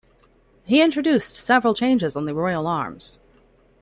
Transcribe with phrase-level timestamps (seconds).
[0.63, 3.19] He introduced several changes on the royal arms.